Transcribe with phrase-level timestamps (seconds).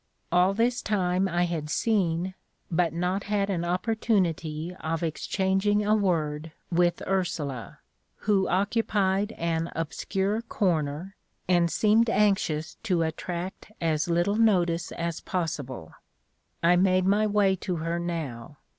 [0.31, 2.33] All this time I had seen,
[2.71, 7.77] but not had an opportunity of exchanging a word with Ursula,
[8.25, 11.15] who occupied an obscure corner,
[11.47, 15.93] and seemed anxious to attract as little notice as possible.
[16.63, 18.57] I made my way to her now.